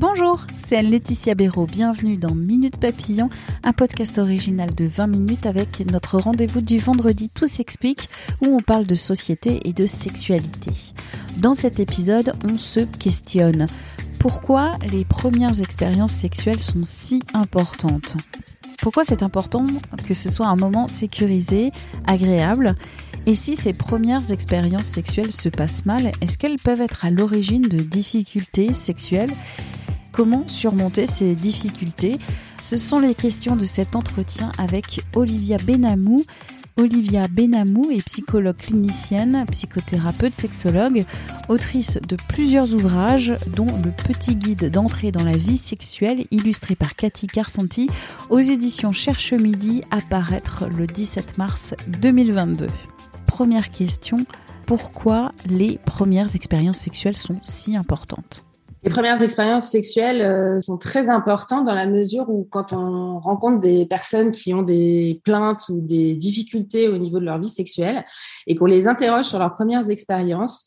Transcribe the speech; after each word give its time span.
Bonjour, 0.00 0.46
c'est 0.66 0.78
Anne-Laetitia 0.78 1.34
Béraud. 1.34 1.66
Bienvenue 1.66 2.16
dans 2.16 2.34
Minute 2.34 2.78
Papillon, 2.78 3.28
un 3.62 3.74
podcast 3.74 4.16
original 4.16 4.74
de 4.74 4.86
20 4.86 5.06
minutes 5.08 5.44
avec 5.44 5.80
notre 5.92 6.18
rendez-vous 6.18 6.62
du 6.62 6.78
vendredi 6.78 7.28
Tout 7.28 7.44
s'explique 7.44 8.08
où 8.40 8.46
on 8.46 8.60
parle 8.60 8.86
de 8.86 8.94
société 8.94 9.60
et 9.68 9.74
de 9.74 9.86
sexualité. 9.86 10.72
Dans 11.36 11.52
cet 11.52 11.80
épisode, 11.80 12.32
on 12.50 12.56
se 12.56 12.80
questionne. 12.80 13.66
Pourquoi 14.18 14.78
les 14.90 15.04
premières 15.04 15.60
expériences 15.60 16.12
sexuelles 16.12 16.62
sont 16.62 16.84
si 16.84 17.22
importantes? 17.34 18.16
Pourquoi 18.80 19.04
c'est 19.04 19.22
important 19.22 19.66
que 20.08 20.14
ce 20.14 20.30
soit 20.30 20.46
un 20.46 20.56
moment 20.56 20.86
sécurisé, 20.86 21.72
agréable? 22.06 22.74
Et 23.26 23.34
si 23.34 23.54
ces 23.54 23.74
premières 23.74 24.32
expériences 24.32 24.86
sexuelles 24.86 25.32
se 25.32 25.50
passent 25.50 25.84
mal, 25.84 26.10
est-ce 26.22 26.38
qu'elles 26.38 26.58
peuvent 26.58 26.80
être 26.80 27.04
à 27.04 27.10
l'origine 27.10 27.68
de 27.68 27.76
difficultés 27.76 28.72
sexuelles? 28.72 29.30
Comment 30.20 30.46
surmonter 30.46 31.06
ces 31.06 31.34
difficultés 31.34 32.18
Ce 32.60 32.76
sont 32.76 33.00
les 33.00 33.14
questions 33.14 33.56
de 33.56 33.64
cet 33.64 33.96
entretien 33.96 34.52
avec 34.58 35.00
Olivia 35.14 35.56
Benamou. 35.56 36.26
Olivia 36.76 37.26
Benamou 37.26 37.90
est 37.90 38.04
psychologue 38.04 38.58
clinicienne, 38.58 39.46
psychothérapeute, 39.50 40.36
sexologue, 40.36 41.06
autrice 41.48 41.98
de 42.06 42.18
plusieurs 42.28 42.74
ouvrages, 42.74 43.32
dont 43.56 43.64
Le 43.82 43.92
petit 43.92 44.34
guide 44.34 44.68
d'entrée 44.68 45.10
dans 45.10 45.24
la 45.24 45.38
vie 45.38 45.56
sexuelle, 45.56 46.26
illustré 46.30 46.74
par 46.74 46.96
Cathy 46.96 47.26
Carsanti, 47.26 47.88
aux 48.28 48.40
éditions 48.40 48.92
Cherche 48.92 49.32
Midi, 49.32 49.80
à 49.90 50.02
paraître 50.02 50.66
le 50.66 50.86
17 50.86 51.38
mars 51.38 51.74
2022. 51.88 52.66
Première 53.24 53.70
question, 53.70 54.18
pourquoi 54.66 55.32
les 55.46 55.78
premières 55.86 56.36
expériences 56.36 56.80
sexuelles 56.80 57.16
sont 57.16 57.38
si 57.42 57.74
importantes? 57.74 58.44
Les 58.82 58.90
premières 58.90 59.22
expériences 59.22 59.68
sexuelles 59.68 60.22
euh, 60.22 60.60
sont 60.60 60.78
très 60.78 61.10
importantes 61.10 61.66
dans 61.66 61.74
la 61.74 61.86
mesure 61.86 62.30
où 62.30 62.46
quand 62.50 62.72
on 62.72 63.18
rencontre 63.18 63.60
des 63.60 63.84
personnes 63.84 64.30
qui 64.30 64.54
ont 64.54 64.62
des 64.62 65.20
plaintes 65.22 65.68
ou 65.68 65.80
des 65.80 66.16
difficultés 66.16 66.88
au 66.88 66.96
niveau 66.96 67.20
de 67.20 67.26
leur 67.26 67.38
vie 67.38 67.50
sexuelle 67.50 68.04
et 68.46 68.54
qu'on 68.54 68.66
les 68.66 68.88
interroge 68.88 69.26
sur 69.26 69.38
leurs 69.38 69.54
premières 69.54 69.90
expériences, 69.90 70.64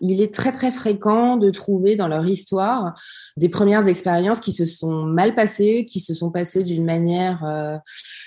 il 0.00 0.20
est 0.20 0.34
très 0.34 0.52
très 0.52 0.70
fréquent 0.70 1.36
de 1.36 1.50
trouver 1.50 1.96
dans 1.96 2.08
leur 2.08 2.26
histoire 2.26 2.94
des 3.36 3.48
premières 3.48 3.88
expériences 3.88 4.40
qui 4.40 4.52
se 4.52 4.66
sont 4.66 5.04
mal 5.04 5.34
passées, 5.34 5.86
qui 5.88 6.00
se 6.00 6.14
sont 6.14 6.30
passées 6.30 6.64
d'une 6.64 6.84
manière 6.84 7.44
euh, 7.44 7.76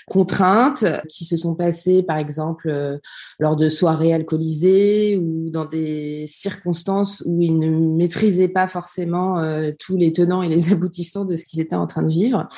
contrainte, 0.08 0.84
qui 1.08 1.24
se 1.24 1.36
sont 1.36 1.54
passées 1.54 2.02
par 2.02 2.18
exemple 2.18 2.68
euh, 2.68 2.98
lors 3.38 3.54
de 3.54 3.68
soirées 3.68 4.12
alcoolisées 4.12 5.16
ou 5.16 5.50
dans 5.50 5.64
des 5.64 6.24
circonstances 6.26 7.22
où 7.26 7.40
ils 7.40 7.58
ne 7.58 7.70
maîtrisaient 7.70 8.48
pas 8.48 8.66
forcément 8.66 9.38
euh, 9.38 9.70
tous 9.78 9.96
les 9.96 10.12
tenants 10.12 10.42
et 10.42 10.48
les 10.48 10.72
aboutissants 10.72 11.24
de 11.24 11.36
ce 11.36 11.44
qu'ils 11.44 11.60
étaient 11.60 11.76
en 11.76 11.86
train 11.86 12.02
de 12.02 12.10
vivre. 12.10 12.48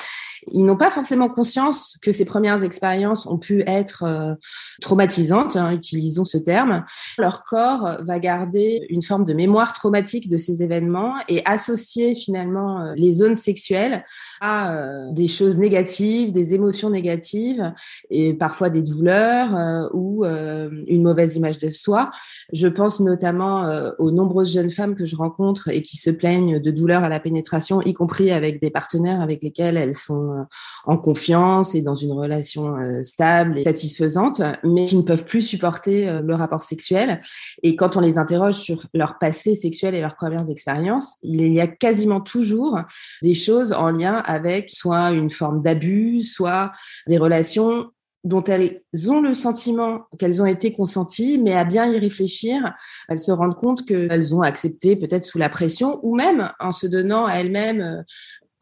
Ils 0.51 0.65
n'ont 0.65 0.75
pas 0.75 0.91
forcément 0.91 1.29
conscience 1.29 1.97
que 2.01 2.11
ces 2.11 2.25
premières 2.25 2.65
expériences 2.65 3.25
ont 3.27 3.37
pu 3.37 3.63
être 3.65 4.35
traumatisantes, 4.81 5.55
hein, 5.55 5.71
utilisons 5.71 6.25
ce 6.25 6.37
terme. 6.37 6.83
Leur 7.17 7.45
corps 7.45 7.99
va 8.01 8.19
garder 8.19 8.85
une 8.89 9.02
forme 9.03 9.25
de 9.25 9.33
mémoire 9.33 9.73
traumatique 9.73 10.29
de 10.29 10.37
ces 10.37 10.63
événements 10.63 11.13
et 11.27 11.41
associer 11.45 12.15
finalement 12.15 12.81
euh, 12.81 12.93
les 12.95 13.11
zones 13.11 13.35
sexuelles 13.35 14.05
à 14.41 14.75
euh, 14.75 15.11
des 15.11 15.27
choses 15.27 15.57
négatives, 15.57 16.31
des 16.31 16.53
émotions 16.53 16.89
négatives 16.89 17.73
et 18.09 18.33
parfois 18.33 18.69
des 18.69 18.81
douleurs 18.81 19.89
ou 19.93 20.25
une 20.25 21.03
mauvaise 21.03 21.35
image 21.35 21.59
de 21.59 21.69
soi. 21.69 22.11
Je 22.51 22.67
pense 22.67 22.99
notamment 22.99 23.91
aux 23.99 24.11
nombreuses 24.11 24.53
jeunes 24.53 24.69
femmes 24.69 24.95
que 24.95 25.05
je 25.05 25.15
rencontre 25.15 25.69
et 25.69 25.81
qui 25.81 25.97
se 25.97 26.09
plaignent 26.09 26.59
de 26.59 26.71
douleurs 26.71 27.03
à 27.03 27.09
la 27.09 27.19
pénétration, 27.19 27.81
y 27.81 27.93
compris 27.93 28.31
avec 28.31 28.61
des 28.61 28.69
partenaires 28.69 29.21
avec 29.21 29.43
lesquels 29.43 29.77
elles 29.77 29.95
sont 29.95 30.31
euh, 30.31 30.43
en 30.85 30.97
confiance 30.97 31.75
et 31.75 31.81
dans 31.81 31.95
une 31.95 32.11
relation 32.11 32.75
euh, 32.75 33.03
stable 33.03 33.57
et 33.59 33.63
satisfaisante, 33.63 34.41
mais 34.63 34.85
qui 34.85 34.97
ne 34.97 35.01
peuvent 35.01 35.25
plus 35.25 35.41
supporter 35.41 36.07
euh, 36.07 36.21
le 36.21 36.35
rapport 36.35 36.61
sexuel. 36.61 37.21
Et 37.63 37.75
quand 37.75 37.97
on 37.97 37.99
les 37.99 38.17
interroge 38.17 38.55
sur 38.55 38.85
leur 38.93 39.17
passé 39.19 39.55
sexuel 39.55 39.95
et 39.95 40.01
leurs 40.01 40.15
premières 40.15 40.49
expériences, 40.49 41.17
il 41.23 41.53
y 41.53 41.61
a 41.61 41.67
quasiment 41.67 42.21
toujours 42.21 42.79
des 43.21 43.33
choses 43.33 43.73
en 43.73 43.89
lien 43.89 44.15
avec 44.25 44.69
soit 44.69 45.11
une 45.11 45.29
forme 45.29 45.61
d'abus, 45.61 46.21
soit 46.21 46.71
des 47.07 47.17
relations 47.17 47.89
dont 48.23 48.43
elles 48.43 48.81
ont 49.09 49.19
le 49.19 49.33
sentiment 49.33 50.05
qu'elles 50.17 50.41
ont 50.41 50.45
été 50.45 50.71
consenties, 50.71 51.37
mais 51.37 51.53
à 51.53 51.65
bien 51.65 51.85
y 51.91 51.99
réfléchir, 51.99 52.73
elles 53.09 53.19
se 53.19 53.31
rendent 53.31 53.57
compte 53.57 53.85
qu'elles 53.85 54.33
ont 54.33 54.41
accepté 54.41 54.95
peut-être 54.95 55.25
sous 55.25 55.37
la 55.37 55.49
pression 55.49 55.99
ou 56.03 56.15
même 56.15 56.51
en 56.59 56.71
se 56.71 56.87
donnant 56.87 57.25
à 57.25 57.33
elles-mêmes 57.33 58.05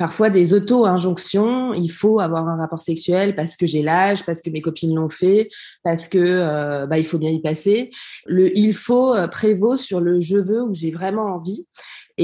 parfois 0.02 0.32
des 0.32 0.56
auto-injonctions. 0.56 1.76
Il 1.76 1.90
faut 1.90 2.20
avoir 2.20 2.50
un 2.50 2.58
rapport 2.58 2.80
sexuel 2.80 3.36
parce 3.36 3.56
que 3.56 3.68
j'ai 3.68 3.84
l'âge, 3.84 4.26
parce 4.26 4.42
que 4.42 4.50
mes 4.50 4.60
copines 4.60 4.96
l'ont 4.96 5.10
fait, 5.10 5.48
parce 5.84 6.08
que 6.08 6.18
euh, 6.18 6.88
bah, 6.88 6.98
il 6.98 7.06
faut 7.06 7.20
bien 7.20 7.30
y 7.30 7.40
passer. 7.40 7.92
Le 8.26 8.58
il 8.58 8.74
faut 8.74 9.14
euh, 9.14 9.28
prévaut 9.28 9.78
sur 9.78 10.02
le 10.02 10.20
je 10.20 10.38
veux 10.38 10.64
ou 10.64 10.74
j'ai 10.74 10.90
vraiment 10.90 11.36
envie. 11.36 11.68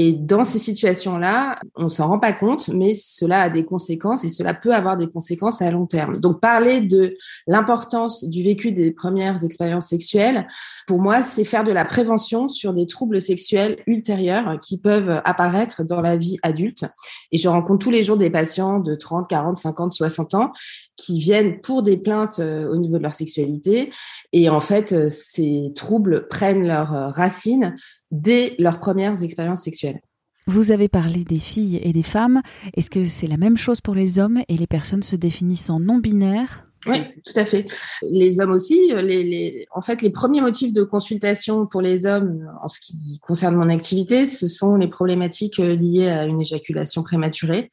Et 0.00 0.12
dans 0.12 0.44
ces 0.44 0.60
situations-là, 0.60 1.58
on 1.74 1.88
s'en 1.88 2.06
rend 2.06 2.20
pas 2.20 2.32
compte, 2.32 2.68
mais 2.68 2.94
cela 2.94 3.42
a 3.42 3.50
des 3.50 3.64
conséquences 3.64 4.24
et 4.24 4.28
cela 4.28 4.54
peut 4.54 4.72
avoir 4.72 4.96
des 4.96 5.08
conséquences 5.08 5.60
à 5.60 5.72
long 5.72 5.86
terme. 5.86 6.20
Donc, 6.20 6.40
parler 6.40 6.80
de 6.80 7.16
l'importance 7.48 8.22
du 8.22 8.44
vécu 8.44 8.70
des 8.70 8.92
premières 8.92 9.44
expériences 9.44 9.88
sexuelles, 9.88 10.46
pour 10.86 11.00
moi, 11.00 11.24
c'est 11.24 11.42
faire 11.42 11.64
de 11.64 11.72
la 11.72 11.84
prévention 11.84 12.48
sur 12.48 12.74
des 12.74 12.86
troubles 12.86 13.20
sexuels 13.20 13.78
ultérieurs 13.88 14.60
qui 14.60 14.78
peuvent 14.78 15.20
apparaître 15.24 15.82
dans 15.82 16.00
la 16.00 16.16
vie 16.16 16.38
adulte. 16.44 16.84
Et 17.32 17.36
je 17.36 17.48
rencontre 17.48 17.80
tous 17.84 17.90
les 17.90 18.04
jours 18.04 18.18
des 18.18 18.30
patients 18.30 18.78
de 18.78 18.94
30, 18.94 19.28
40, 19.28 19.56
50, 19.56 19.90
60 19.90 20.34
ans 20.34 20.52
qui 20.94 21.18
viennent 21.18 21.60
pour 21.60 21.82
des 21.82 21.96
plaintes 21.96 22.38
euh, 22.38 22.70
au 22.70 22.76
niveau 22.76 22.98
de 22.98 23.02
leur 23.02 23.14
sexualité. 23.14 23.90
Et 24.32 24.48
en 24.48 24.60
fait, 24.60 24.92
euh, 24.92 25.08
ces 25.10 25.72
troubles 25.74 26.28
prennent 26.28 26.64
leurs 26.64 26.94
euh, 26.94 27.08
racines 27.08 27.74
dès 28.10 28.54
leurs 28.58 28.80
premières 28.80 29.22
expériences 29.22 29.62
sexuelles. 29.62 30.00
Vous 30.46 30.72
avez 30.72 30.88
parlé 30.88 31.24
des 31.24 31.38
filles 31.38 31.78
et 31.82 31.92
des 31.92 32.02
femmes. 32.02 32.40
Est-ce 32.74 32.88
que 32.88 33.04
c'est 33.04 33.26
la 33.26 33.36
même 33.36 33.58
chose 33.58 33.82
pour 33.82 33.94
les 33.94 34.18
hommes 34.18 34.40
et 34.48 34.56
les 34.56 34.66
personnes 34.66 35.02
se 35.02 35.16
définissant 35.16 35.78
non 35.78 35.98
binaires 35.98 36.64
oui, 36.86 37.02
tout 37.24 37.38
à 37.38 37.44
fait. 37.44 37.66
Les 38.02 38.40
hommes 38.40 38.52
aussi. 38.52 38.92
Les, 38.94 39.66
en 39.74 39.80
fait, 39.80 40.00
les 40.00 40.10
premiers 40.10 40.40
motifs 40.40 40.72
de 40.72 40.84
consultation 40.84 41.66
pour 41.66 41.82
les 41.82 42.06
hommes, 42.06 42.48
en 42.62 42.68
ce 42.68 42.80
qui 42.80 43.18
concerne 43.20 43.56
mon 43.56 43.68
activité, 43.68 44.26
ce 44.26 44.46
sont 44.46 44.76
les 44.76 44.86
problématiques 44.86 45.58
liées 45.58 46.08
à 46.08 46.24
une 46.24 46.40
éjaculation 46.40 47.02
prématurée 47.02 47.70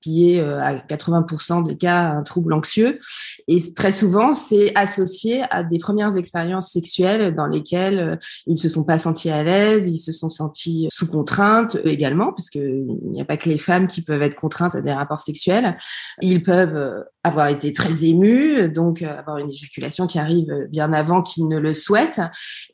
qui 0.00 0.32
est 0.32 0.40
euh, 0.40 0.60
à 0.62 0.76
80% 0.76 1.66
des 1.66 1.76
cas 1.76 2.10
un 2.10 2.22
trouble 2.22 2.52
anxieux. 2.52 3.00
Et 3.46 3.58
très 3.74 3.90
souvent, 3.90 4.32
c'est 4.32 4.74
associé 4.74 5.44
à 5.50 5.62
des 5.62 5.78
premières 5.78 6.16
expériences 6.16 6.72
sexuelles 6.72 7.34
dans 7.34 7.46
lesquelles 7.46 7.98
euh, 7.98 8.16
ils 8.46 8.58
se 8.58 8.68
sont 8.68 8.84
pas 8.84 8.98
sentis 8.98 9.30
à 9.30 9.42
l'aise, 9.42 9.88
ils 9.88 9.98
se 9.98 10.12
sont 10.12 10.28
sentis 10.28 10.88
sous 10.90 11.06
contrainte 11.06 11.78
également, 11.84 12.32
parce 12.32 12.50
qu'il 12.50 12.86
n'y 13.04 13.20
a 13.20 13.24
pas 13.24 13.36
que 13.36 13.48
les 13.48 13.58
femmes 13.58 13.86
qui 13.86 14.02
peuvent 14.02 14.22
être 14.22 14.36
contraintes 14.36 14.74
à 14.74 14.80
des 14.80 14.92
rapports 14.92 15.20
sexuels. 15.20 15.76
Ils 16.20 16.42
peuvent 16.42 16.76
euh, 16.76 17.02
avoir 17.28 17.48
été 17.48 17.72
très 17.72 18.04
émus, 18.04 18.68
donc 18.68 19.02
avoir 19.02 19.38
une 19.38 19.50
éjaculation 19.50 20.06
qui 20.06 20.18
arrive 20.18 20.66
bien 20.70 20.92
avant 20.92 21.22
qu'ils 21.22 21.48
ne 21.48 21.58
le 21.58 21.72
souhaitent, 21.72 22.20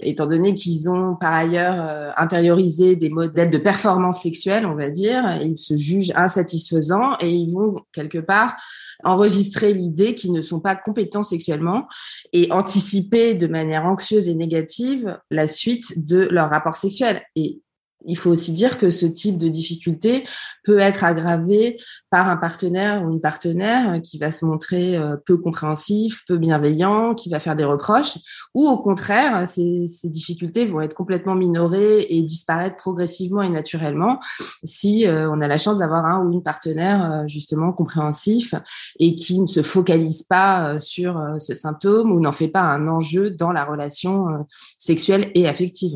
étant 0.01 0.27
donné 0.27 0.55
qu'ils 0.55 0.89
ont 0.89 1.17
par 1.17 1.33
ailleurs 1.33 2.15
intériorisé 2.17 2.97
des 2.97 3.11
modèles 3.11 3.51
de 3.51 3.59
performance 3.59 4.23
sexuelle, 4.23 4.67
on 4.67 4.75
va 4.75 4.91
dire, 4.91 5.39
ils 5.43 5.57
se 5.57 5.77
jugent 5.77 6.13
insatisfaisants 6.15 7.17
et 7.21 7.31
ils 7.31 7.53
vont 7.53 7.83
quelque 7.93 8.19
part 8.19 8.57
enregistrer 9.03 9.75
l'idée 9.75 10.15
qu'ils 10.15 10.33
ne 10.33 10.41
sont 10.41 10.61
pas 10.61 10.77
compétents 10.77 11.23
sexuellement 11.23 11.87
et 12.33 12.51
anticiper 12.53 13.35
de 13.35 13.47
manière 13.47 13.85
anxieuse 13.85 14.29
et 14.29 14.35
négative 14.35 15.19
la 15.31 15.47
suite 15.47 16.07
de 16.07 16.29
leur 16.31 16.49
rapport 16.51 16.77
sexuel. 16.77 17.23
Et 17.37 17.61
Il 18.07 18.17
faut 18.17 18.31
aussi 18.31 18.53
dire 18.53 18.79
que 18.79 18.91
ce 18.91 19.07
type 19.07 19.39
de 19.39 19.49
difficulté 19.49 20.25
peut 20.65 20.79
être 20.79 21.05
aggravé 21.05 21.77
par 22.11 22.29
un 22.29 22.37
partenaire 22.37 23.05
ou 23.05 23.11
une 23.11 23.21
partenaire 23.21 24.01
qui 24.03 24.19
va 24.19 24.31
se 24.31 24.45
montrer 24.45 24.97
euh, 24.97 25.17
peu 25.25 25.37
compréhensif, 25.37 26.23
peu 26.29 26.37
bienveillant, 26.37 27.15
qui 27.15 27.31
va 27.31 27.41
faire 27.41 27.57
des 27.57 27.65
reproches, 27.65 28.19
ou 28.55 28.67
au 28.69 28.79
contraire, 28.79 29.47
ces, 29.47 29.87
difficultés 30.05 30.67
vont 30.67 30.81
être 30.81 30.95
complètement 30.95 31.35
minorées 31.35 32.07
et 32.09 32.23
disparaître 32.23 32.77
progressivement 32.77 33.43
et 33.43 33.49
naturellement 33.49 34.21
si 34.65 35.07
euh, 35.07 35.31
on 35.31 35.41
a 35.41 35.49
la 35.49 35.57
chance 35.57 35.79
d'avoir 35.79 36.05
un 36.05 36.25
ou 36.25 36.33
une 36.33 36.43
partenaire 36.43 37.11
euh, 37.11 37.27
justement 37.27 37.73
compréhensif 37.73 38.55
et 38.99 39.15
qui 39.15 39.41
ne 39.41 39.47
se 39.47 39.63
focalise 39.63 40.23
pas 40.23 40.79
sur 40.79 41.21
ce 41.39 41.55
symptôme 41.55 42.13
ou 42.13 42.21
n'en 42.21 42.33
fait 42.33 42.49
pas 42.49 42.63
un 42.63 42.87
enjeu 42.89 43.31
dans 43.31 43.53
la 43.53 43.65
relation 43.65 44.47
sexuelle 44.79 45.31
et 45.35 45.49
affective. 45.49 45.95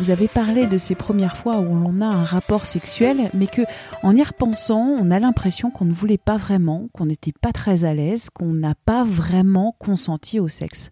Vous 0.00 0.10
avez 0.10 0.26
parlé 0.26 0.66
de 0.66 0.76
ces 0.76 0.96
premières 0.96 1.36
fois 1.36 1.58
où 1.58 1.68
on 1.68 2.00
a 2.00 2.06
un 2.06 2.24
rapport 2.24 2.66
sexuel, 2.66 3.30
mais 3.32 3.46
que 3.46 3.62
en 4.02 4.12
y 4.12 4.22
repensant, 4.22 4.80
on 4.80 5.12
a 5.12 5.20
l'impression 5.20 5.70
qu'on 5.70 5.84
ne 5.84 5.92
voulait 5.92 6.18
pas 6.18 6.36
vraiment, 6.36 6.88
qu'on 6.92 7.06
n'était 7.06 7.32
pas 7.32 7.52
très 7.52 7.84
à 7.84 7.94
l'aise, 7.94 8.28
qu'on 8.28 8.52
n'a 8.52 8.74
pas 8.74 9.04
vraiment 9.04 9.76
consenti 9.78 10.40
au 10.40 10.48
sexe. 10.48 10.90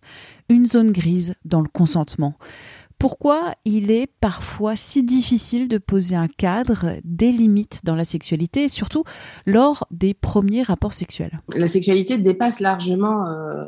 Une 0.49 0.67
zone 0.67 0.93
grise 0.93 1.35
dans 1.45 1.61
le 1.61 1.69
consentement 1.69 2.35
pourquoi 3.03 3.57
il 3.65 3.91
est 3.91 4.07
parfois 4.21 4.77
si 4.77 5.03
difficile 5.03 5.67
de 5.67 5.79
poser 5.79 6.15
un 6.15 6.29
cadre, 6.29 7.01
des 7.03 7.33
limites 7.33 7.81
dans 7.83 7.97
la 7.97 8.05
sexualité, 8.05 8.69
surtout 8.69 9.03
lors 9.45 9.89
des 9.91 10.15
premiers 10.15 10.63
rapports 10.63 10.93
sexuels? 10.93 11.41
La 11.57 11.67
sexualité 11.67 12.17
dépasse 12.17 12.61
largement 12.61 13.27
euh, 13.27 13.65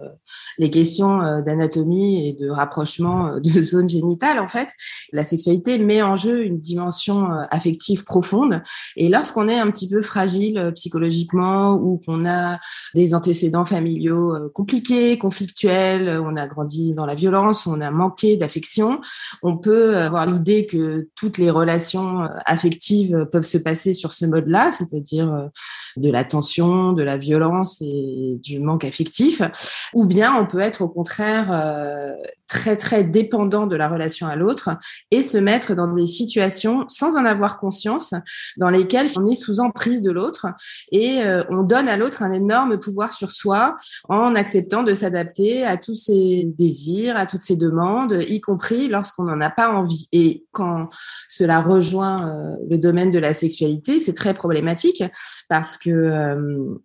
les 0.57 0.71
questions 0.71 1.21
euh, 1.21 1.43
d'anatomie 1.43 2.29
et 2.29 2.35
de 2.35 2.49
rapprochement 2.49 3.27
euh, 3.27 3.41
de 3.41 3.49
zones 3.61 3.89
génitales. 3.89 4.39
En 4.39 4.47
fait, 4.47 4.69
la 5.13 5.25
sexualité 5.25 5.79
met 5.79 6.01
en 6.01 6.15
jeu 6.15 6.45
une 6.45 6.61
dimension 6.61 7.27
affective 7.51 8.05
profonde. 8.05 8.63
Et 8.95 9.09
lorsqu'on 9.09 9.49
est 9.49 9.59
un 9.59 9.69
petit 9.73 9.89
peu 9.89 10.01
fragile 10.01 10.71
psychologiquement 10.77 11.73
ou 11.73 12.01
qu'on 12.07 12.25
a 12.25 12.61
des 12.95 13.17
antécédents 13.17 13.65
familiaux 13.65 14.49
compliqués, 14.55 15.19
conflictuels, 15.19 16.21
on 16.25 16.37
a 16.37 16.47
grandi 16.47 16.95
dans 16.95 17.05
la 17.05 17.17
violence, 17.17 17.67
on 17.67 17.81
a 17.81 17.91
manqué 17.91 18.37
d'affection, 18.37 19.01
on 19.43 19.56
peut 19.56 19.97
avoir 19.97 20.26
l'idée 20.26 20.67
que 20.67 21.09
toutes 21.15 21.38
les 21.38 21.50
relations 21.50 22.23
euh, 22.23 22.29
affectives 22.47 23.26
peuvent 23.31 23.44
se 23.44 23.59
passer 23.59 23.93
sur 23.93 24.12
ce 24.12 24.26
mode-là, 24.26 24.71
c'est-à-dire 24.71 25.32
euh, 25.32 25.47
de 25.97 26.11
la 26.11 26.25
tension, 26.25 26.93
de 26.93 27.03
la 27.03 27.17
violence 27.17 27.79
et 27.81 28.41
du 28.43 28.59
manque 28.61 28.85
affectif, 28.85 29.43
ou 29.93 30.06
bien 30.06 30.35
on 30.35 30.47
peut 30.47 30.61
être 30.61 30.82
au 30.82 30.88
contraire 30.88 31.49
euh, 31.50 32.12
très 32.55 32.77
très 32.77 33.03
dépendant 33.03 33.67
de 33.67 33.75
la 33.75 33.89
relation 33.89 34.29
à 34.29 34.37
l'autre 34.37 34.71
et 35.11 35.23
se 35.23 35.39
mettre 35.39 35.75
dans 35.75 35.93
des 35.93 36.06
situations 36.06 36.85
sans 36.89 37.17
en 37.17 37.25
avoir 37.25 37.59
conscience 37.59 38.15
dans 38.56 38.71
lesquelles 38.71 39.11
on 39.17 39.27
est 39.27 39.35
sous 39.35 39.59
emprise 39.59 40.03
de 40.03 40.12
l'autre 40.12 40.47
et 40.93 41.23
on 41.51 41.62
donne 41.62 41.89
à 41.89 41.97
l'autre 41.97 42.23
un 42.23 42.33
énorme 42.33 42.79
pouvoir 42.79 43.12
sur 43.12 43.31
soi 43.31 43.77
en 44.09 44.35
acceptant 44.35 44.83
de 44.83 44.95
s'adapter 44.95 45.65
à 45.65 45.77
tous 45.77 45.97
ses 45.97 46.45
désirs, 46.56 47.17
à 47.17 47.27
toutes 47.27 47.43
ses 47.43 47.56
demandes, 47.56 48.23
y 48.29 48.41
compris 48.41 48.89
lorsqu'on 48.89 49.25
on 49.25 49.37
n'en 49.37 49.41
a 49.41 49.51
pas 49.51 49.71
envie. 49.71 50.09
Et 50.12 50.45
quand 50.53 50.89
cela 51.29 51.61
rejoint 51.61 52.29
euh, 52.29 52.56
le 52.69 52.79
domaine 52.79 53.11
de 53.11 53.19
la 53.19 53.33
sexualité, 53.33 53.99
c'est 53.99 54.15
très 54.15 54.35
problématique 54.35 55.03
parce 55.49 55.77
que 55.79 55.91
euh, 55.91 56.81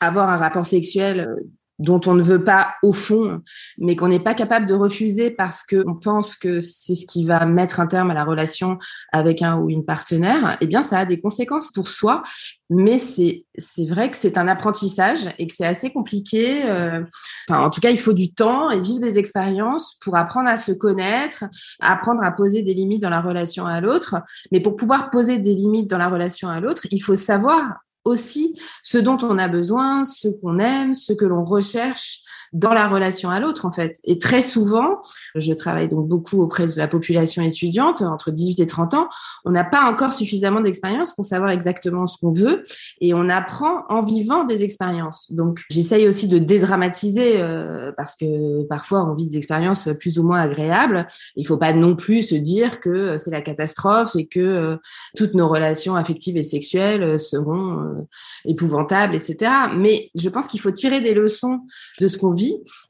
avoir 0.00 0.30
un 0.30 0.36
rapport 0.36 0.64
sexuel 0.64 1.20
euh, 1.20 1.44
dont 1.78 2.00
on 2.06 2.14
ne 2.14 2.22
veut 2.22 2.44
pas 2.44 2.74
au 2.82 2.92
fond, 2.92 3.40
mais 3.78 3.96
qu'on 3.96 4.08
n'est 4.08 4.20
pas 4.20 4.34
capable 4.34 4.66
de 4.66 4.74
refuser 4.74 5.30
parce 5.30 5.62
qu'on 5.62 5.94
pense 5.94 6.36
que 6.36 6.60
c'est 6.60 6.94
ce 6.94 7.06
qui 7.06 7.24
va 7.24 7.44
mettre 7.44 7.80
un 7.80 7.86
terme 7.86 8.10
à 8.10 8.14
la 8.14 8.24
relation 8.24 8.78
avec 9.12 9.42
un 9.42 9.58
ou 9.58 9.70
une 9.70 9.84
partenaire, 9.84 10.56
eh 10.60 10.66
bien, 10.66 10.82
ça 10.82 10.98
a 10.98 11.04
des 11.04 11.20
conséquences 11.20 11.72
pour 11.72 11.88
soi. 11.88 12.22
Mais 12.70 12.96
c'est 12.96 13.44
vrai 13.86 14.10
que 14.10 14.16
c'est 14.16 14.38
un 14.38 14.48
apprentissage 14.48 15.28
et 15.38 15.46
que 15.46 15.52
c'est 15.52 15.66
assez 15.66 15.90
compliqué. 15.90 16.64
Euh, 16.64 17.02
enfin, 17.48 17.60
en 17.60 17.68
tout 17.68 17.80
cas, 17.80 17.90
il 17.90 17.98
faut 17.98 18.14
du 18.14 18.32
temps 18.32 18.70
et 18.70 18.80
vivre 18.80 19.00
des 19.00 19.18
expériences 19.18 19.98
pour 20.00 20.16
apprendre 20.16 20.48
à 20.48 20.56
se 20.56 20.72
connaître, 20.72 21.44
apprendre 21.80 22.22
à 22.22 22.30
poser 22.30 22.62
des 22.62 22.72
limites 22.72 23.02
dans 23.02 23.10
la 23.10 23.20
relation 23.20 23.66
à 23.66 23.80
l'autre. 23.80 24.16
Mais 24.52 24.60
pour 24.60 24.76
pouvoir 24.76 25.10
poser 25.10 25.38
des 25.38 25.54
limites 25.54 25.90
dans 25.90 25.98
la 25.98 26.08
relation 26.08 26.48
à 26.48 26.60
l'autre, 26.60 26.86
il 26.90 27.00
faut 27.00 27.14
savoir 27.14 27.74
aussi 28.04 28.58
ce 28.82 28.98
dont 28.98 29.18
on 29.22 29.38
a 29.38 29.48
besoin, 29.48 30.04
ce 30.04 30.28
qu'on 30.28 30.58
aime, 30.58 30.94
ce 30.94 31.12
que 31.12 31.24
l'on 31.24 31.44
recherche 31.44 32.22
dans 32.52 32.74
la 32.74 32.88
relation 32.88 33.30
à 33.30 33.40
l'autre 33.40 33.64
en 33.64 33.70
fait. 33.70 33.98
Et 34.04 34.18
très 34.18 34.42
souvent, 34.42 35.00
je 35.34 35.52
travaille 35.52 35.88
donc 35.88 36.08
beaucoup 36.08 36.42
auprès 36.42 36.66
de 36.66 36.76
la 36.76 36.88
population 36.88 37.42
étudiante 37.42 38.02
entre 38.02 38.30
18 38.30 38.60
et 38.60 38.66
30 38.66 38.94
ans, 38.94 39.08
on 39.44 39.50
n'a 39.50 39.64
pas 39.64 39.84
encore 39.90 40.12
suffisamment 40.12 40.60
d'expérience 40.60 41.14
pour 41.14 41.24
savoir 41.24 41.50
exactement 41.50 42.06
ce 42.06 42.18
qu'on 42.18 42.30
veut 42.30 42.62
et 43.00 43.14
on 43.14 43.28
apprend 43.28 43.84
en 43.88 44.02
vivant 44.02 44.44
des 44.44 44.64
expériences. 44.64 45.30
Donc 45.32 45.62
j'essaye 45.70 46.06
aussi 46.06 46.28
de 46.28 46.38
dédramatiser 46.38 47.40
euh, 47.40 47.92
parce 47.96 48.16
que 48.16 48.64
parfois 48.64 49.04
on 49.04 49.14
vit 49.14 49.26
des 49.26 49.36
expériences 49.36 49.88
plus 49.98 50.18
ou 50.18 50.22
moins 50.22 50.40
agréables. 50.40 51.06
Il 51.36 51.46
faut 51.46 51.56
pas 51.56 51.72
non 51.72 51.96
plus 51.96 52.22
se 52.22 52.34
dire 52.34 52.80
que 52.80 53.16
c'est 53.16 53.30
la 53.30 53.42
catastrophe 53.42 54.14
et 54.16 54.26
que 54.26 54.40
euh, 54.40 54.76
toutes 55.16 55.34
nos 55.34 55.48
relations 55.48 55.96
affectives 55.96 56.36
et 56.36 56.42
sexuelles 56.42 57.18
seront 57.18 57.80
euh, 57.80 58.06
épouvantables, 58.44 59.14
etc. 59.14 59.50
Mais 59.76 60.10
je 60.14 60.28
pense 60.28 60.48
qu'il 60.48 60.60
faut 60.60 60.70
tirer 60.70 61.00
des 61.00 61.14
leçons 61.14 61.60
de 62.00 62.08
ce 62.08 62.18
qu'on 62.18 62.32
vit 62.32 62.41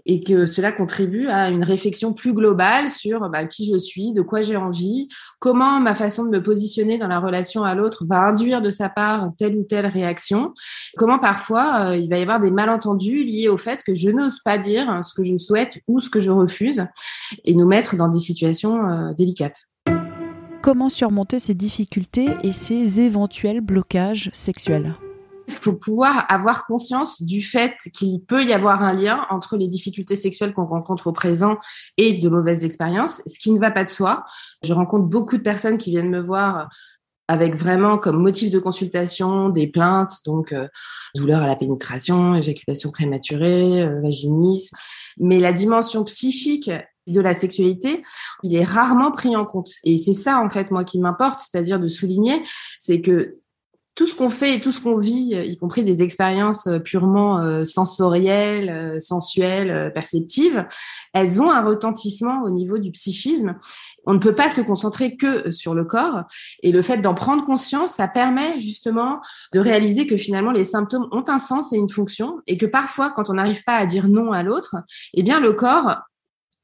et 0.07 0.23
que 0.23 0.47
cela 0.47 0.73
contribue 0.73 1.29
à 1.29 1.51
une 1.51 1.65
réflexion 1.65 2.13
plus 2.13 2.33
globale 2.33 2.91
sur 2.91 3.29
bah, 3.29 3.45
qui 3.47 3.71
je 3.73 3.79
suis, 3.79 4.13
de 4.13 4.23
quoi 4.23 4.41
j'ai 4.41 4.57
envie, 4.57 5.09
comment 5.39 5.81
ma 5.81 5.95
façon 5.95 6.25
de 6.25 6.31
me 6.31 6.43
positionner 6.43 6.99
dans 6.99 7.09
la 7.09 7.21
relation 7.21 7.65
à 7.65 7.75
l'autre 7.75 8.05
va 8.07 8.21
induire 8.21 8.63
de 8.63 8.71
sa 8.71 8.89
part 8.89 9.31
telle 9.39 9.57
ou 9.57 9.65
telle 9.65 9.87
réaction, 9.87 10.53
comment 10.97 11.19
parfois 11.19 11.91
euh, 11.91 11.97
il 11.97 12.09
va 12.09 12.19
y 12.19 12.23
avoir 12.23 12.41
des 12.41 12.51
malentendus 12.51 13.25
liés 13.25 13.49
au 13.49 13.57
fait 13.57 13.83
que 13.83 13.95
je 13.95 14.11
n'ose 14.11 14.41
pas 14.45 14.59
dire 14.59 15.01
ce 15.05 15.15
que 15.15 15.25
je 15.25 15.37
souhaite 15.37 15.81
ou 15.89 16.01
ce 16.01 16.11
que 16.11 16.21
je 16.21 16.31
refuse 16.31 16.85
et 17.45 17.55
nous 17.55 17.67
mettre 17.67 17.97
dans 17.97 18.09
des 18.09 18.19
situations 18.19 18.89
euh, 18.89 19.13
délicates. 19.15 19.63
Comment 20.63 20.89
surmonter 20.89 21.41
ces 21.41 21.55
difficultés 21.55 22.29
et 22.45 22.53
ces 22.53 23.01
éventuels 23.01 23.61
blocages 23.61 24.31
sexuels? 24.33 24.95
Il 25.49 25.55
faut 25.55 25.73
pouvoir 25.73 26.25
avoir 26.29 26.67
conscience 26.67 27.23
du 27.23 27.43
fait 27.43 27.75
qu'il 27.95 28.23
peut 28.23 28.45
y 28.45 28.53
avoir 28.53 28.83
un 28.83 28.93
lien 28.93 29.27
entre 29.31 29.57
les 29.57 29.69
difficultés 29.69 30.17
sexuelles 30.17 30.55
qu'on 30.55 30.67
rencontre 30.67 31.09
au 31.09 31.13
présent 31.13 31.57
et 31.97 32.15
de 32.15 32.29
mauvaises 32.29 32.65
expériences, 32.65 33.23
ce 33.27 33.39
qui 33.39 33.53
ne 33.53 33.59
va 33.59 33.71
pas 33.71 33.85
de 33.85 33.89
soi. 33.89 34.25
Je 34.65 34.73
rencontre 34.73 35.05
beaucoup 35.05 35.37
de 35.37 35.43
personnes 35.43 35.79
qui 35.79 35.91
viennent 35.91 36.11
me 36.11 36.21
voir 36.21 36.69
avec 37.29 37.57
vraiment 37.57 37.99
comme 37.99 38.21
motif 38.21 38.51
de 38.51 38.59
consultation 38.59 39.49
des 39.49 39.67
plaintes, 39.67 40.17
donc 40.27 40.53
euh, 40.53 40.69
douleur 41.15 41.43
à 41.43 41.47
la 41.47 41.57
pénétration, 41.57 42.35
éjaculation 42.35 42.91
prématurée, 42.91 43.83
euh, 43.83 44.01
vaginisme. 44.01 44.77
Mais 45.19 45.39
la 45.39 45.53
dimension 45.53 46.05
psychique 46.05 46.71
de 47.07 47.21
la 47.21 47.35
sexualité, 47.35 48.03
il 48.43 48.55
est 48.55 48.65
rarement 48.65 49.11
pris 49.11 49.35
en 49.35 49.45
compte. 49.45 49.71
Et 49.85 49.99
c'est 49.99 50.15
ça, 50.15 50.41
en 50.41 50.51
fait, 50.51 50.71
moi, 50.71 50.85
qui 50.85 51.01
m'importe, 51.01 51.41
c'est-à-dire 51.41 51.81
de 51.81 51.89
souligner, 51.89 52.43
c'est 52.79 53.01
que 53.01 53.39
tout 53.95 54.07
ce 54.07 54.15
qu'on 54.15 54.31
fait 54.31 54.55
et 54.55 54.61
tout 54.61 54.73
ce 54.73 54.81
qu'on 54.81 54.97
vit, 54.97 55.35
euh, 55.35 55.45
y 55.45 55.57
compris 55.57 55.85
des 55.85 56.03
expériences 56.03 56.67
euh, 56.67 56.79
purement 56.79 57.39
euh, 57.41 57.65
sensorielles, 57.65 59.01
sensuelles, 59.01 59.93
perceptives, 59.95 60.67
elles 61.13 61.43
ont 61.43 61.51
un 61.51 61.63
retentissement 61.63 62.43
au 62.43 62.51
niveau 62.51 62.79
du 62.79 62.91
psychisme. 62.91 63.57
On 64.07 64.15
ne 64.15 64.19
peut 64.19 64.35
pas 64.35 64.49
se 64.49 64.61
concentrer 64.61 65.17
que 65.17 65.51
sur 65.51 65.75
le 65.75 65.85
corps. 65.85 66.23
Et 66.63 66.73
le 66.73 66.83
fait 66.83 66.99
d'en 66.99 67.15
prendre 67.15 67.45
conscience, 67.45 67.93
ça 67.93 68.09
permet 68.09 68.59
justement 68.59 69.21
de 69.53 69.61
réaliser 69.61 70.07
que 70.07 70.17
finalement 70.17 70.53
les 70.53 70.65
symptômes 70.65 71.09
ont 71.13 71.25
un 71.29 71.39
sens 71.39 71.73
et 71.73 71.77
une 71.77 71.89
fonction 71.89 72.41
et 72.47 72.57
que 72.57 72.67
parfois, 72.67 73.11
quand 73.11 73.31
on 73.31 73.35
n'arrive 73.35 73.63
pas 73.65 73.77
à 73.77 73.87
dire 73.87 74.09
non 74.09 74.33
à 74.33 74.43
l'autre, 74.43 74.77
eh 75.15 75.23
bien, 75.23 75.39
le 75.39 75.53
corps 75.53 75.99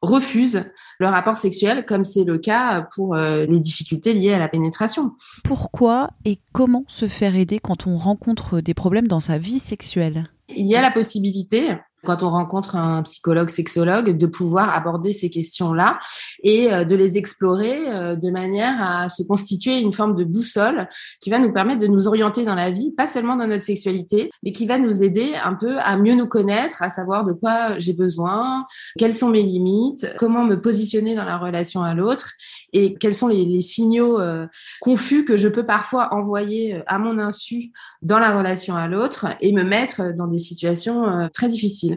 refusent 0.03 0.65
le 0.99 1.07
rapport 1.07 1.37
sexuel, 1.37 1.85
comme 1.85 2.05
c'est 2.05 2.25
le 2.25 2.39
cas 2.39 2.89
pour 2.95 3.15
euh, 3.15 3.47
les 3.47 3.61
difficultés 3.61 4.15
liées 4.15 4.33
à 4.33 4.39
la 4.39 4.49
pénétration. 4.49 5.13
Pourquoi 5.45 6.11
et 6.25 6.39
comment 6.53 6.85
se 6.89 7.09
faire 7.09 7.35
aider 7.35 7.59
quand 7.59 7.87
on 7.87 7.97
rencontre 7.97 8.61
des 8.61 8.75
problèmes 8.75 9.09
dans 9.09 9.21
sa 9.21 9.39
vie 9.39 9.59
sexuelle? 9.59 10.25
Il 10.49 10.67
y 10.67 10.77
a 10.77 10.83
la 10.83 10.91
possibilité 10.91 11.77
quand 12.05 12.23
on 12.23 12.31
rencontre 12.31 12.77
un 12.77 13.03
psychologue, 13.03 13.49
sexologue, 13.49 14.17
de 14.17 14.27
pouvoir 14.27 14.75
aborder 14.75 15.13
ces 15.13 15.31
questions-là 15.31 15.99
et 16.43 16.73
euh, 16.73 16.85
de 16.85 16.95
les 16.95 17.19
explorer 17.19 17.89
euh, 17.89 18.17
de 18.17 18.31
manière 18.31 18.77
à 18.81 19.09
se 19.09 19.23
constituer 19.23 19.79
une 19.79 19.93
forme 19.93 20.15
de 20.15 20.25
boussole 20.25 20.89
qui 21.21 21.31
va 21.31 21.39
nous 21.39 21.53
permettre 21.53 21.81
de 21.81 21.87
nous 21.87 22.07
orienter 22.07 22.45
dans 22.45 22.55
la 22.55 22.71
vie, 22.71 22.93
pas 22.97 23.07
seulement 23.07 23.37
dans 23.37 23.47
notre 23.47 23.65
sexualité, 23.65 24.31
mais 24.43 24.53
qui 24.53 24.67
va 24.67 24.79
nous 24.79 25.03
aider 25.03 25.35
un 25.43 25.55
peu 25.55 25.79
à 25.79 25.97
mieux 25.97 26.15
nous 26.15 26.29
connaître, 26.29 26.83
à 26.83 26.89
savoir 26.89 27.25
de 27.25 27.33
quoi 27.33 27.79
j'ai 27.79 27.93
besoin, 27.95 28.67
quelles 28.97 29.15
sont 29.15 29.31
mes 29.31 29.43
limites, 29.43 30.07
comment 30.19 30.45
me 30.45 30.61
positionner 30.61 31.15
dans 31.15 31.25
la 31.25 31.37
relation 31.37 31.83
à 31.83 31.95
l'autre 31.95 32.33
et 32.73 32.95
quels 32.95 33.15
sont 33.15 33.29
les, 33.29 33.59
signaux 33.61 34.21
euh, 34.21 34.47
confus 34.81 35.25
que 35.25 35.37
je 35.37 35.49
peux 35.49 35.67
parfois 35.67 36.15
envoyer 36.15 36.81
à 36.87 36.99
mon 36.99 37.19
insu 37.19 37.73
dans 38.03 38.19
la 38.19 38.37
relation 38.37 38.77
à 38.77 38.87
l'autre 38.87 39.27
et 39.41 39.53
me 39.53 39.65
mettre 39.65 40.15
dans 40.15 40.29
des 40.29 40.39
situations 40.39 41.29
très 41.33 41.49
difficiles. 41.49 41.88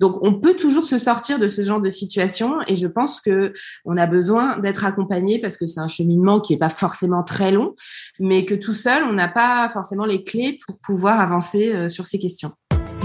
Donc, 0.00 0.22
on 0.22 0.40
peut 0.40 0.54
toujours 0.54 0.84
se 0.84 0.98
sortir 0.98 1.38
de 1.38 1.48
ce 1.48 1.62
genre 1.62 1.80
de 1.80 1.90
situation 1.90 2.56
et 2.66 2.76
je 2.76 2.86
pense 2.86 3.20
que 3.20 3.52
on 3.84 3.96
a 3.96 4.06
besoin 4.06 4.58
d'être 4.58 4.84
accompagné 4.84 5.40
parce 5.40 5.56
que 5.56 5.66
c'est 5.66 5.80
un 5.80 5.88
cheminement 5.88 6.40
qui 6.40 6.54
est 6.54 6.58
pas 6.58 6.68
forcément 6.68 7.22
très 7.22 7.52
long, 7.52 7.74
mais 8.18 8.44
que 8.44 8.54
tout 8.54 8.74
seul, 8.74 9.04
on 9.04 9.12
n'a 9.12 9.28
pas 9.28 9.68
forcément 9.68 10.04
les 10.04 10.22
clés 10.22 10.58
pour 10.66 10.78
pouvoir 10.78 11.20
avancer 11.20 11.72
euh, 11.72 11.88
sur 11.88 12.06
ces 12.06 12.18
questions. 12.18 12.52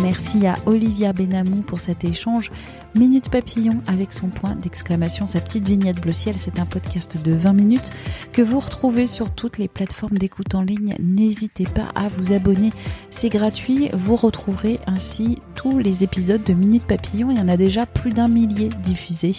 Merci 0.01 0.45
à 0.45 0.55
Olivia 0.67 1.11
Benamou 1.11 1.61
pour 1.61 1.79
cet 1.79 2.05
échange. 2.05 2.51
Minute 2.93 3.29
Papillon 3.29 3.81
avec 3.87 4.13
son 4.13 4.27
point 4.27 4.53
d'exclamation, 4.55 5.25
sa 5.25 5.41
petite 5.41 5.67
vignette 5.67 5.99
bleu 5.99 6.13
ciel, 6.13 6.35
c'est 6.37 6.59
un 6.59 6.67
podcast 6.67 7.17
de 7.21 7.33
20 7.33 7.53
minutes 7.53 7.89
que 8.31 8.43
vous 8.43 8.59
retrouvez 8.59 9.07
sur 9.07 9.31
toutes 9.31 9.57
les 9.57 9.67
plateformes 9.67 10.19
d'écoute 10.19 10.53
en 10.53 10.61
ligne. 10.61 10.93
N'hésitez 10.99 11.63
pas 11.63 11.87
à 11.95 12.09
vous 12.09 12.31
abonner, 12.31 12.69
c'est 13.09 13.29
gratuit. 13.29 13.89
Vous 13.93 14.15
retrouverez 14.15 14.79
ainsi 14.85 15.39
tous 15.55 15.79
les 15.79 16.03
épisodes 16.03 16.43
de 16.43 16.53
Minute 16.53 16.85
Papillon. 16.85 17.31
Il 17.31 17.37
y 17.37 17.41
en 17.41 17.49
a 17.49 17.57
déjà 17.57 17.87
plus 17.87 18.11
d'un 18.11 18.27
millier 18.27 18.69
diffusés. 18.83 19.33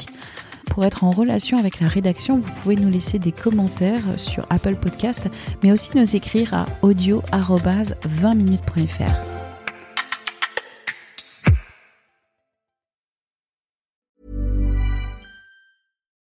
Pour 0.71 0.85
être 0.85 1.05
en 1.05 1.11
relation 1.11 1.59
avec 1.59 1.79
la 1.81 1.87
rédaction, 1.87 2.37
vous 2.37 2.51
pouvez 2.53 2.75
nous 2.77 2.91
laisser 2.91 3.21
des 3.21 3.33
commentaires 3.33 4.03
sur 4.17 4.45
Apple 4.51 4.77
Podcast, 4.77 5.29
mais 5.63 5.73
aussi 5.73 5.91
nous 5.95 6.17
écrire 6.17 6.55
à 6.55 6.67
audio-20minutes.fr. 6.83 9.38